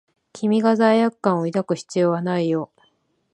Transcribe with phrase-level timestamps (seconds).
[0.33, 2.71] 君が罪悪感を抱く必要はないよ。